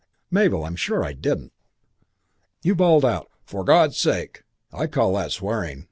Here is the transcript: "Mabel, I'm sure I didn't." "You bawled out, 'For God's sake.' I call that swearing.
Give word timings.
"Mabel, 0.31 0.65
I'm 0.65 0.75
sure 0.75 1.03
I 1.05 1.13
didn't." 1.13 1.53
"You 2.63 2.73
bawled 2.73 3.05
out, 3.05 3.29
'For 3.45 3.63
God's 3.63 3.99
sake.' 3.99 4.41
I 4.73 4.87
call 4.87 5.13
that 5.13 5.29
swearing. 5.31 5.79